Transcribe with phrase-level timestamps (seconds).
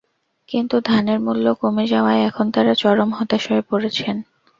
[0.49, 4.15] কিন্তু ধানের মূল্য কমে যাওয়ায় এখন তাঁরা চরম হতাশ হয়ে পড়েছেন।